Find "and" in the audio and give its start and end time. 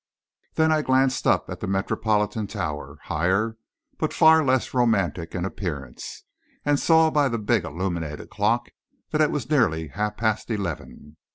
6.65-6.79